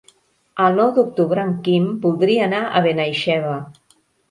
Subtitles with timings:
[0.67, 3.57] El nou d'octubre en Quim voldria anar a Benaixeve.